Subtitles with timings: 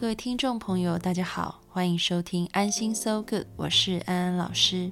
[0.00, 4.90] 各位听众朋友，大家好，欢迎收听安心 So Good，我是安安老师。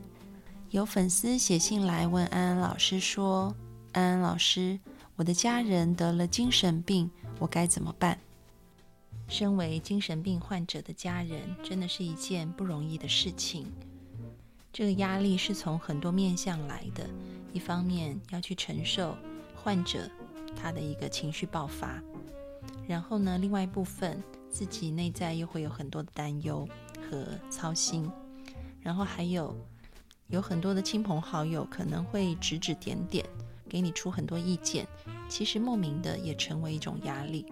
[0.69, 3.57] 有粉丝写信来问安安老师说
[3.93, 4.79] ：“安安老师，
[5.17, 8.19] 我的家人得了精神病，我该怎么办？”
[9.29, 13.67] 身为精神病患者的家人，真的是一件不容易的事情。
[14.71, 17.09] 这个压力是从很多面向来的，
[17.55, 19.17] 一方面要去承受
[19.57, 20.01] 患者
[20.55, 21.99] 他的一个情绪爆发，
[22.87, 24.23] 然后呢，另外一部分。
[24.59, 26.69] 自己内在又会有很多的担忧
[27.09, 28.11] 和操心，
[28.81, 29.57] 然后还有
[30.27, 33.25] 有很多的亲朋好友可能会指指点点，
[33.69, 34.85] 给你出很多意见，
[35.29, 37.47] 其实莫名的也成为一种压力。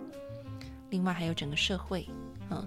[0.91, 2.09] 另外还有整个社会，
[2.51, 2.67] 嗯，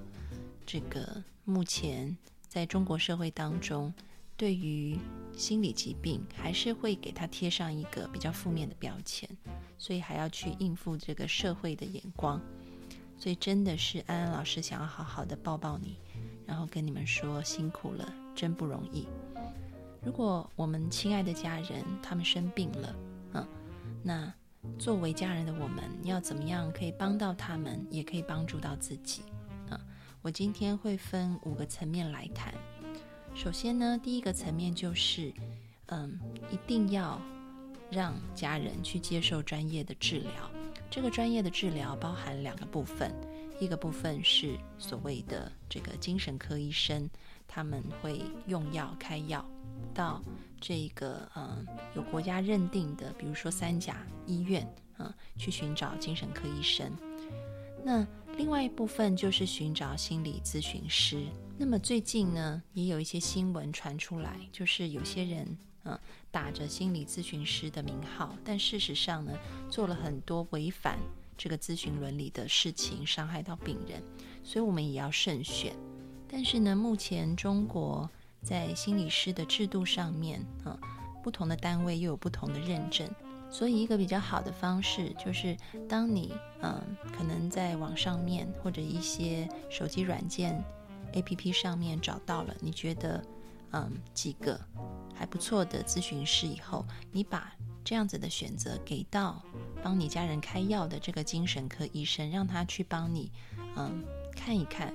[0.66, 2.16] 这个目前
[2.48, 3.94] 在中国社会当中，
[4.38, 4.98] 对于
[5.36, 9.30] 心理疾病还是会给他贴上一个比较负面的标签，
[9.78, 12.42] 所以还要去应付这个社会的眼光。
[13.20, 15.98] 所以真的是安安老师想要好好的抱抱你，
[16.46, 19.06] 然后跟你们说辛苦了，真不容易。
[20.02, 22.96] 如果我们亲爱的家人他们生病了，
[23.34, 23.48] 嗯，
[24.02, 24.34] 那
[24.78, 29.24] 作为家人的我们要怎么样可以帮到他们，也可以帮助到自己？
[29.70, 29.78] 啊，
[30.22, 32.54] 我今天会分五个层面来谈。
[33.36, 35.34] 首先呢，第一个层面就是，
[35.88, 36.18] 嗯，
[36.50, 37.22] 一定要
[37.92, 40.50] 让家人去接受专业的治疗。
[40.90, 43.14] 这个专业的治疗包含两个部分，
[43.60, 47.08] 一个部分是所谓的这个精神科医生，
[47.48, 49.46] 他们会用药开药
[49.94, 50.22] 到
[50.60, 54.68] 这个嗯有国家认定的，比如说三甲医院
[54.98, 56.92] 啊，去寻找精神科医生。
[57.84, 58.06] 那
[58.36, 61.24] 另外一部分就是寻找心理咨询师。
[61.58, 65.58] 那么最近呢，也有一些新闻传出来，就是有些人。
[66.30, 69.32] 打着心理咨询师的名号，但事实上呢，
[69.70, 71.00] 做了很多违反
[71.38, 74.04] 这个咨询伦理的事情，伤害到病人，
[74.44, 75.74] 所以我们也要慎选。
[76.28, 78.10] 但是呢，目前中国
[78.44, 80.78] 在心理师的制度上面，啊，
[81.24, 83.10] 不同的单位又有不同的认证，
[83.50, 85.58] 所以一个比较好的方式就是，
[85.88, 86.82] 当你嗯，
[87.18, 90.64] 可能在网上面或者一些手机软件
[91.14, 93.24] APP 上面找到了，你觉得
[93.72, 94.60] 嗯几个。
[95.16, 97.54] 还不错的咨询师，以后你把
[97.84, 99.44] 这样子的选择给到
[99.84, 103.30] 帮你家人开药的这个精神科医生，让他去帮你，
[103.76, 104.02] 嗯，
[104.34, 104.94] 看一看，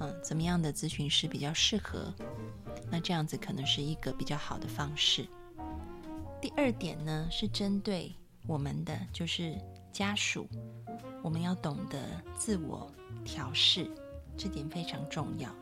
[0.00, 2.12] 嗯，怎么样的咨询师比较适合？
[2.90, 5.24] 那这样子可能是一个比较好的方式。
[6.42, 8.12] 第二点呢，是针对
[8.48, 9.54] 我们的就是
[9.92, 10.48] 家属，
[11.22, 12.90] 我们要懂得自我
[13.24, 13.88] 调试，
[14.36, 15.54] 这点非常重要。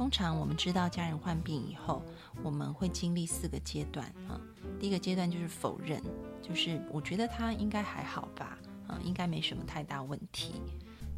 [0.00, 2.02] 通常我们知道家人患病以后，
[2.42, 4.40] 我们会经历四个阶段啊。
[4.78, 6.02] 第一个阶段就是否认，
[6.40, 10.54] 就是我觉得他应该还好吧，啊，应该没什么太大问题。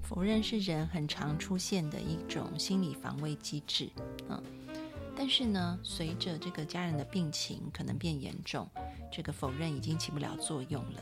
[0.03, 3.89] 否认是人很常出现的一种心理防卫机制，
[4.29, 4.43] 嗯。
[5.15, 8.69] 但是呢，随着这个家人的病情可能变严重，
[9.13, 11.01] 这个否认已经起不了作用了，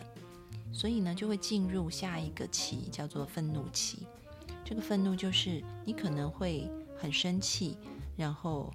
[0.70, 4.06] 所以呢，就会进入下一个期，叫做愤怒期。
[4.66, 6.70] 这个愤怒就是你可能会。
[7.00, 7.78] 很生气，
[8.14, 8.70] 然后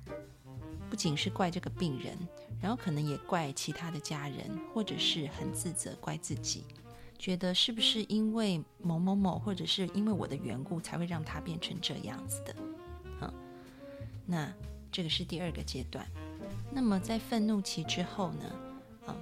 [0.90, 2.18] 不仅是怪这个病人，
[2.60, 6.64] 然后可能也怪其他的家人，或者是很自责，怪自己，
[7.20, 12.56] 觉得是不是因为某某某，或者是因为我的缘故，才会让他变成这样子的？
[13.22, 13.34] 嗯，
[14.26, 14.52] 那
[14.92, 16.04] 这个是第二个阶段。
[16.72, 18.56] 那么在愤怒期之后呢？
[19.08, 19.16] 嗯，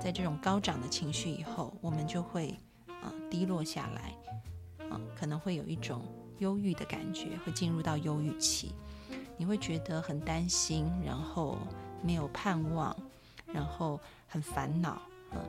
[0.00, 2.56] 在这种高涨的情绪以后，我们就会
[2.86, 4.16] 啊低落下来，
[4.88, 6.02] 啊可能会有一种。
[6.38, 8.72] 忧郁的感觉会进入到忧郁期，
[9.36, 11.58] 你会觉得很担心，然后
[12.02, 12.96] 没有盼望，
[13.52, 15.00] 然后很烦恼，
[15.32, 15.40] 嗯，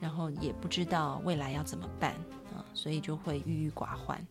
[0.00, 2.14] 然后也不知道未来要怎么办
[2.54, 4.26] 啊，所以就会郁郁寡欢。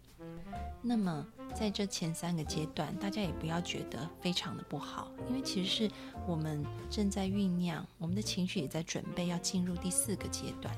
[0.82, 5.92] 那么在这前三个阶段，大家也不要觉得非常的不好，因为其实是
[6.26, 10.74] 我们正在酝酿，我们的情绪也在准备要进入第四个阶段。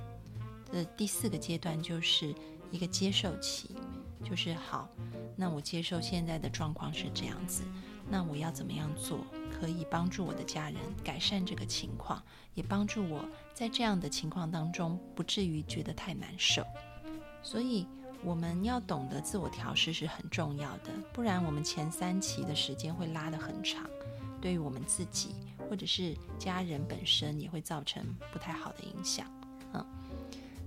[0.71, 2.33] 这第四个阶段就是
[2.71, 3.75] 一个接受期。
[4.23, 4.87] 就是好，
[5.35, 7.63] 那我接受现在的状况是这样子，
[8.09, 12.21] 那我要怎么样做可以帮助我的家人改善这个情况，
[12.53, 16.65] 也帮助我在这样的情况当中不至于觉得太难受。
[17.43, 17.87] 所以
[18.23, 23.89] 我们要懂得自我调试是很重要的，不然我们前三期的时间会拉得很长，
[24.39, 25.35] 对于我们自己
[25.69, 29.25] 或者是家人本身也会造成不太好的影响。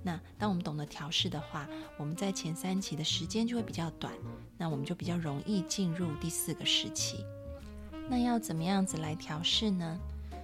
[0.05, 1.67] 那当我们懂得调试的话，
[1.97, 4.13] 我们在前三期的时间就会比较短，
[4.59, 7.25] 那我们就比较容易进入第四个时期。
[8.09, 9.99] 那要怎么样子来调试呢？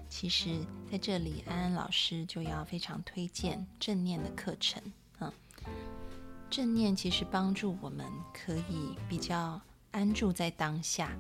[0.09, 0.49] 其实
[0.91, 4.83] 在这里，安安老师就要非常推荐正念的课程。
[5.21, 5.31] 嗯，
[6.49, 9.61] 正念其实帮助我们可以比较
[9.91, 11.13] 安住在当下，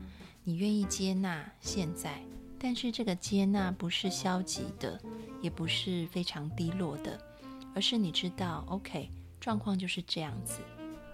[0.43, 2.21] 你愿意接纳现在，
[2.59, 4.99] 但是这个接纳不是消极的，
[5.41, 7.21] 也不是非常低落的，
[7.75, 10.61] 而是你知道，OK，状况就是这样子。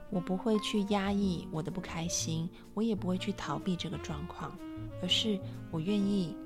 [0.09, 4.57] 我不会去压抑我的不开心，我也不会去逃避这个状况，
[5.03, 5.39] 而是
[5.71, 6.37] 我愿意，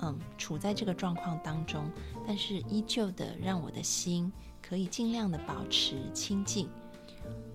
[0.00, 1.88] 嗯，处在这个状况当中，
[2.26, 4.30] 但是依旧的让我的心
[4.60, 6.68] 可以尽量的保持清净。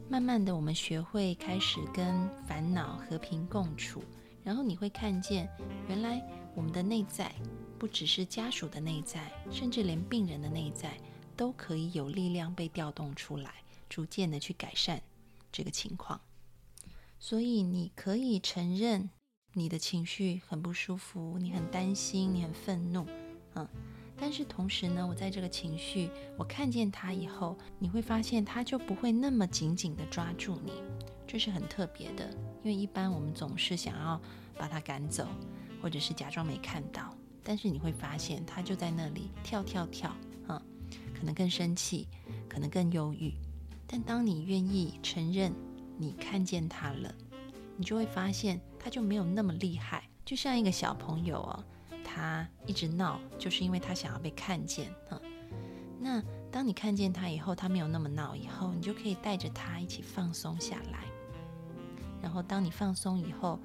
[0.10, 4.02] 慢慢的，我们学会开始跟烦恼和平共处，
[4.46, 5.50] 然后你会看见，
[5.90, 6.26] 原来
[6.56, 7.30] 我们的内在
[7.78, 10.98] 不只是家属的内在，甚至连病人的内在
[11.38, 15.02] 都可以有力量被调动出来，逐渐的去改善。
[15.50, 16.20] 这个情况，
[17.20, 19.10] 所以你可以承认
[19.54, 23.08] 你的情绪很不舒服，你很担心，你很愤怒，
[23.56, 23.68] 嗯，
[24.20, 30.74] 但是同时呢，我在这个情绪，我看见它以后，你会发现它就不会那么紧紧的抓住你，
[31.26, 32.30] 这是很特别的，
[32.62, 34.22] 因为一般我们总是想要
[34.58, 35.26] 把它赶走，
[35.82, 40.16] 或者是假装没看到，但是你会发现它就在那里跳跳跳，
[41.18, 42.08] 可能更生气，
[42.48, 43.34] 可能更忧郁。
[43.88, 45.54] 但当你愿意承认
[45.98, 47.14] 你看见他了，
[47.76, 50.08] 你就会发现他就没有那么厉害。
[50.26, 51.64] 就像一个小朋友哦，
[52.04, 55.20] 他一直闹，就是因为他想要被看见啊。
[56.00, 56.22] 那
[56.52, 61.06] 当你看见他以后，他没有那么闹以后，你就可以带着他一起放松下来。
[62.22, 63.60] 然后当你放松以后，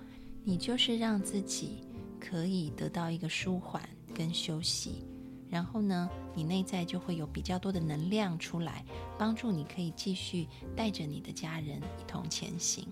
[0.45, 1.85] 你就是让自己
[2.21, 3.83] 可以得到一个舒缓
[4.15, 5.05] 跟休息。
[5.51, 8.85] 然后呢，你内在就会有比较多的能量出来，
[9.19, 12.87] 帮助你可以继续带着你的家人一同前行。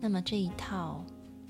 [0.00, 1.04] 那么这一套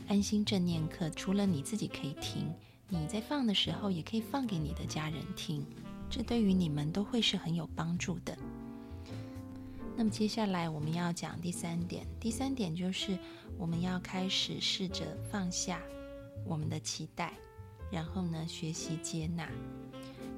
[0.09, 2.53] 安心正念课，除了你自己可以听，
[2.89, 5.65] 你在放的时候也可以放给你的家人听，
[6.11, 8.37] 这对于你们都会是很有帮助的。
[9.97, 13.19] 那么接下来我们要讲第三点，第三点就是
[13.59, 15.81] 我们要开始试着放下
[16.45, 17.33] 我们的期待。
[17.93, 19.51] 然后呢，学习接纳，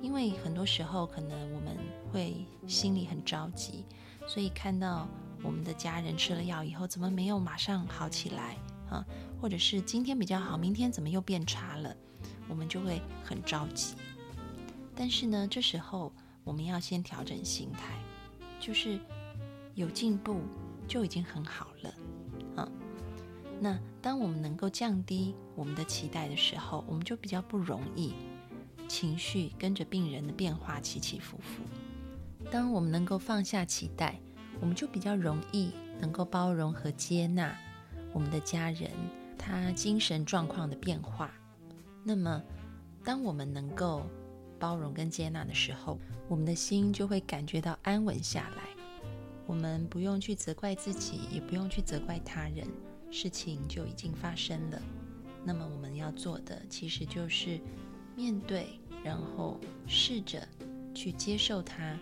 [0.02, 1.78] 因为很多时候可能我们
[2.12, 3.84] 会心里很着急，
[4.26, 5.08] 所以看到
[5.42, 8.56] 我们的家人吃了药以后怎么没有马上好起来
[8.90, 9.06] 啊，
[9.40, 11.96] 或者是今天比较好，明天怎么又变差了，
[12.48, 13.94] 我们就会很着急。
[14.94, 16.12] 但是呢，这时候
[16.44, 17.96] 我们要先调整心态，
[18.60, 18.98] 就是
[19.74, 20.40] 有进步
[20.86, 21.94] 就已经很好了。
[23.64, 28.12] 那当我们能够降低我们的期待的时候，我们就比较不容易
[28.92, 31.62] 情绪跟着病人的变化起起伏伏。
[32.50, 34.20] 当我们能够放下期待，
[34.60, 37.56] 我们就比较容易能够包容和接纳
[38.12, 38.90] 我们的家人
[39.38, 41.32] 他精神状况的变化。
[42.04, 42.42] 那么，
[43.02, 44.02] 当我们能够
[44.58, 45.98] 包容跟接纳的时候，
[46.28, 48.64] 我们的心就会感觉到安稳下来。
[49.46, 52.68] 我们不用去责怪自己，也不用去责怪他人。
[53.10, 54.82] 事情就已经发生了，
[55.44, 57.58] 那么我们要做的其实就是
[58.14, 60.46] 面对，然后试着
[60.94, 61.98] 去接受它，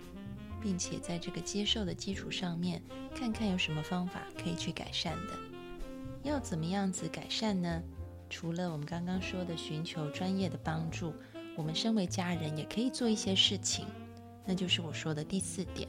[0.61, 2.83] 并且在这个接受的基础上面，
[3.15, 5.39] 看看有什么方法可以去改善的。
[6.23, 7.83] 要怎么样子改善呢？
[8.29, 11.13] 除了我们刚刚说的寻求专业的帮助，
[11.57, 13.87] 我们身为家人也可以做一些事情，
[14.45, 15.89] 那就是我说的第四点：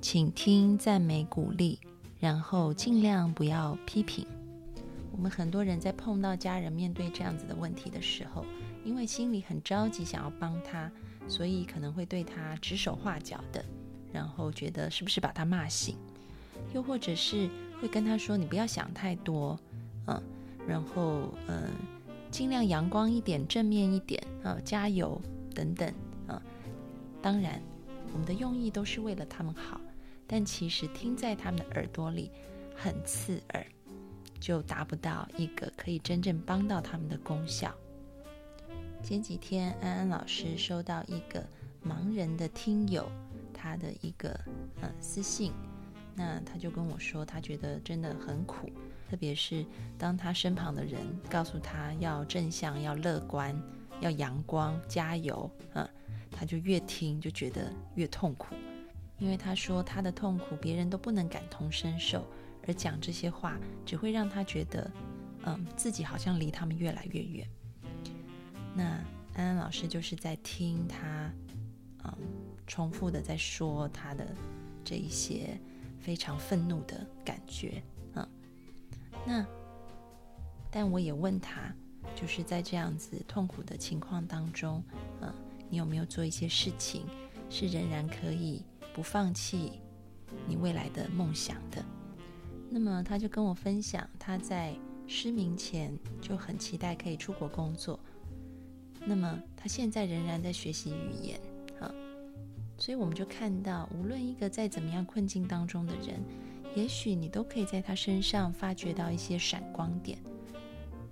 [0.00, 1.80] 请听、赞美、鼓励。
[2.20, 4.26] 然后尽量不要批评。
[5.12, 8.44] 我们很多人在碰到家人面对这样子的问题的时候，
[8.88, 10.90] 因为心里很着急，想要帮他，
[11.28, 13.62] 所以可能会对他指手画脚的，
[14.10, 15.94] 然后觉得是不是把他骂醒，
[16.72, 17.50] 又或者是
[17.82, 19.60] 会跟他说：“你不要想太多，
[20.06, 20.22] 嗯，
[20.66, 21.70] 然后嗯，
[22.30, 25.20] 尽量阳光一点，正面一点啊，加油
[25.54, 25.92] 等等
[26.26, 26.42] 啊。”
[27.20, 27.60] 当然，
[28.14, 29.78] 我们的用意都是为了他们好。
[30.26, 32.30] 但其实听在他们的耳朵里
[32.74, 33.66] 很刺耳，
[34.40, 37.70] 就达不到一个可以真正帮到他们的功效。
[39.02, 41.42] 前几天安安老师收到一个
[41.82, 43.10] 盲人的听友
[43.54, 44.38] 他的一个
[44.80, 45.52] 呃私信，
[46.14, 48.70] 那他就跟我说，他觉得真的很苦，
[49.08, 49.64] 特别是
[49.96, 51.00] 当他身旁的人
[51.30, 53.58] 告诉他要正向、要乐观、
[54.00, 55.88] 要阳光、加油，嗯，
[56.30, 58.54] 他就越听就觉得越痛苦。
[59.18, 62.24] 因为他说他的痛苦别人都不能感同身受，
[62.66, 64.90] 而讲这些话只会让他觉得，
[65.44, 67.48] 嗯，自己好像离他们越来越远。
[68.78, 68.84] 那
[69.34, 71.32] 安安老师就是在听他，
[72.04, 72.14] 嗯，
[72.64, 74.24] 重复的在说他的
[74.84, 75.58] 这一些
[75.98, 77.82] 非常愤怒的感觉，
[78.14, 78.28] 嗯，
[79.26, 79.44] 那
[80.70, 81.74] 但我也问他，
[82.14, 84.80] 就是在这样子痛苦的情况当中，
[85.22, 85.34] 嗯，
[85.68, 87.04] 你有没有做一些事情
[87.50, 88.64] 是仍然可以？
[88.94, 89.80] 不放弃
[90.46, 91.84] 你未来的梦想的，
[92.68, 94.74] 那么他就跟我分享，他在
[95.06, 97.98] 失明前就很期待可以出国工作。
[99.04, 101.40] 那么他现在仍然在学习语言，
[101.80, 101.92] 啊，
[102.76, 106.22] 所以我们就看到，无论一个在怎么样困境当中的人，
[106.74, 110.18] 也许你都可以在他身上发掘到一些闪光点。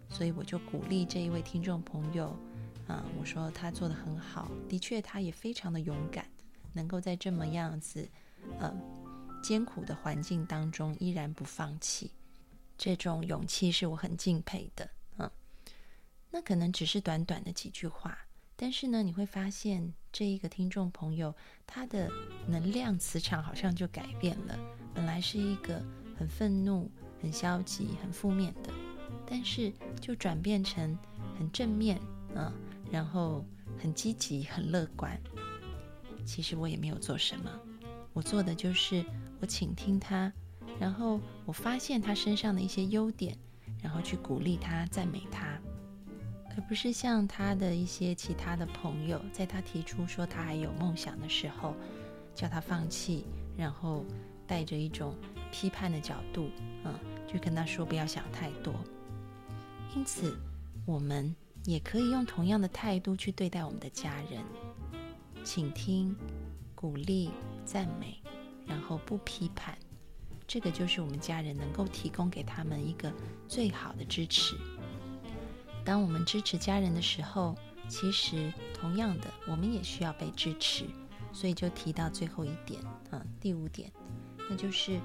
[0.08, 2.36] 所以我就鼓励这一位听众朋友，
[2.86, 6.24] 啊，我说他做的很好，的确他也非常的勇敢。
[6.72, 8.06] 能够在这么样子，
[8.60, 8.78] 嗯，
[9.42, 12.10] 艰苦的环境当中依然不放弃，
[12.76, 14.86] 这种勇气是我很敬佩的。
[16.36, 18.18] 那可能只是短短的几句话，
[18.56, 21.34] 但是呢，你会发现这一个听众朋友
[21.66, 22.10] 他的
[22.46, 24.54] 能量磁场好像就改变了。
[24.92, 25.82] 本来是一个
[26.14, 26.90] 很愤怒、
[27.22, 28.70] 很消极、很负面的，
[29.26, 30.94] 但是就转变成
[31.38, 31.98] 很正面，
[32.34, 32.52] 嗯，
[32.92, 33.42] 然后
[33.78, 35.18] 很积极、很乐观。
[36.26, 37.50] 其实我也没有做什么，
[38.12, 39.02] 我做的就是
[39.40, 40.30] 我倾听他，
[40.78, 43.34] 然后我发现他身上的一些优点，
[43.82, 45.55] 然后去鼓励他、赞美他，
[46.56, 51.74] 而不是像他的一些其他的朋友，在他提出说他还有梦想的时候，
[52.34, 53.24] 叫他放弃，
[53.56, 54.04] 然后
[54.46, 55.14] 带着一种
[55.52, 56.50] 批判的角度，
[56.84, 56.94] 嗯，
[57.26, 58.74] 就跟他说不要想太多。
[59.94, 60.34] 因此，
[60.86, 61.34] 我们
[61.64, 64.42] 也可以用同样的态度去对待我们的家人。
[65.44, 66.16] 倾听、
[66.74, 67.30] 鼓励、
[67.64, 68.20] 赞美，
[68.66, 69.78] 然后不批判，
[70.44, 73.12] 这个就是我们家人能够提供给他们一个
[73.46, 74.56] 最好的支持。
[75.86, 77.56] 当我们支持家人的时候，
[77.88, 80.84] 其实同样的，我们也需要被支持。
[81.32, 83.92] 所以就提到最后一点啊，第五点，
[84.48, 84.98] 那就是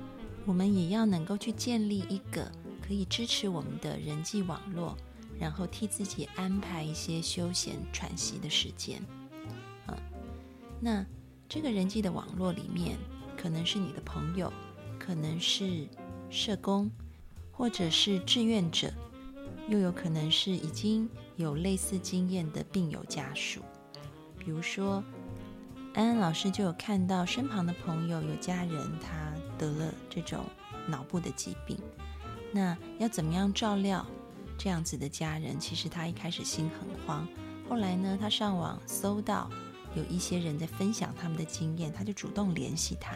[0.46, 2.50] 我们也要能够去建立一个
[2.82, 4.98] 可以支持我们的人际网络，
[5.38, 9.02] 然后替自己安排一些休闲喘息的时间。
[9.86, 9.98] 啊
[10.80, 11.06] 那
[11.50, 12.98] 这个人际的网络里面，
[13.36, 14.52] 可能是你的朋友，
[14.98, 15.86] 可能是
[16.30, 16.90] 社工，
[17.52, 18.90] 或者是志愿者，
[19.68, 23.62] 又有可能是已经有类似经验的病友家属。
[24.38, 25.04] 比如说，
[25.94, 30.46] 安安老师就有看到身旁的朋友有家人他得了这种
[30.88, 31.78] 脑部的疾病，
[32.52, 34.06] 那要怎么样照料
[34.58, 35.60] 这样子的家人？
[35.60, 37.28] 其实他一开始心很慌，
[37.70, 39.50] 后来呢，他上网搜到。
[39.94, 43.12] 有一些人在分享他们的经验，他就主动联系他，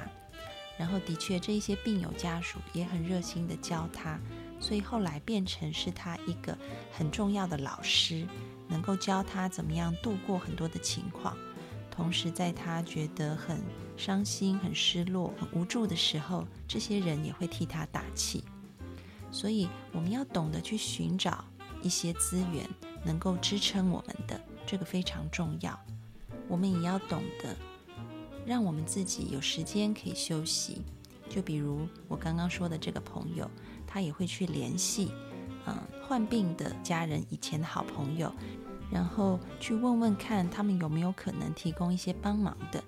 [0.78, 4.20] 然后的确这一些病友家属也很热心的教他，
[4.60, 6.58] 所以后来变成是他一个
[6.92, 8.28] 很重要的老师，
[8.68, 11.38] 能够教他怎么样度过很多的情况，
[11.92, 13.62] 同时在他觉得很
[13.96, 18.44] 伤心、很失落、很无助的时候，这些人也会替他打气。
[19.32, 21.44] 所以我们要懂得去寻找
[21.82, 22.68] 一些资源，
[23.04, 25.78] 能够支撑我们的，这个非常重要。
[26.48, 27.56] 我们也要懂得，
[28.46, 30.82] 让我们自己有时间可以休息。
[31.28, 33.50] 就比如我刚刚说的这个朋友，
[33.96, 35.14] 他也会去联系，
[35.66, 35.74] 嗯，
[36.06, 38.30] 患病的家人以前的好朋友，
[38.92, 42.84] 然后去问问看他们有没有可能提供一些帮忙的。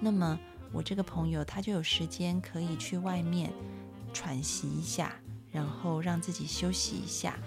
[0.00, 0.36] 那么
[0.72, 3.52] 我这个朋友他就有时间可以去外面
[4.12, 5.14] 喘息一下，
[5.52, 7.38] 然后让自己休息一下，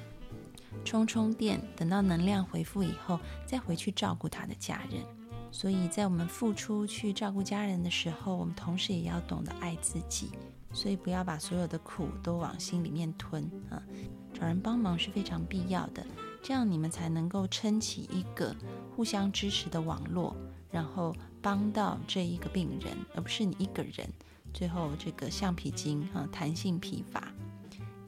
[0.86, 5.04] 充充电，等到能量恢复以后，再回去照顾他的家人。
[5.52, 10.30] 所以在我们付出去照顾家人的时候，我们同时也要懂得爱自己。
[10.76, 13.82] 所以不要把所有的苦都往心里面吞啊！
[14.34, 16.06] 找人帮忙是非常必要的，
[16.44, 18.54] 这样你们才能够撑起一个
[18.94, 20.36] 互相支持的网络，
[20.70, 24.06] 然后帮到这一个病人，而不是你一个人。
[24.54, 27.32] 最后这个橡皮筋啊，弹性疲乏。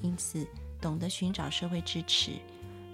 [0.01, 0.45] 因此，
[0.81, 2.33] 懂得寻找社会支持，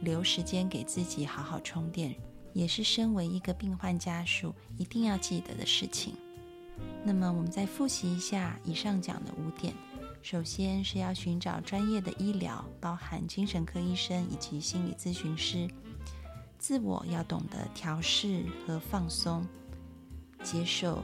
[0.01, 2.15] 留时间给自己好好充电。
[2.53, 6.13] 也是身为一个病患家属一定要记得的事情。
[7.03, 9.73] 那么，我们再复习一下以上讲的五点。
[10.21, 15.69] 首先是要寻找专业的医疗，包含精神科医生以及心理咨询师。
[16.57, 19.45] 自我要懂得调试和放松，
[20.43, 21.03] 接受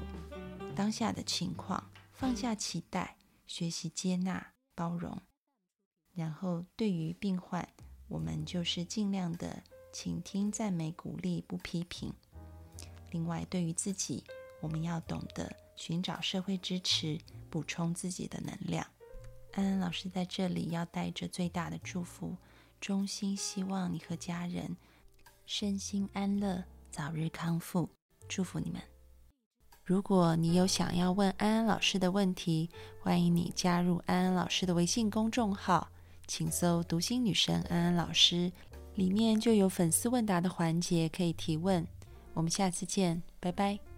[0.75, 1.83] 当下的情况，
[2.13, 5.21] 放下期待，学习接纳、包容。
[6.13, 7.67] 然后，对于病患，
[8.07, 9.63] 我们就是尽量的。
[9.91, 12.13] 倾听赞美、鼓励，不批评。
[13.09, 14.23] 另外，对于自己，
[14.61, 17.17] 我们要懂得寻找社会支持，
[17.49, 18.85] 补充自己的能量。
[19.53, 22.35] 安安老师在这里要带着最大的祝福，
[22.79, 24.75] 衷心希望你和家人
[25.45, 27.89] 身心安乐，早日康复。
[28.27, 28.79] 祝福你们！
[29.83, 32.69] 如果你有想要问安安老师的问题，
[33.01, 35.89] 欢迎你加入安安老师的微信公众号，
[36.27, 38.51] 请搜“读心女神安安老师”，
[38.93, 41.83] 里面就有粉丝问答的环节可以提问。
[42.35, 43.88] 我们下次见，拜拜。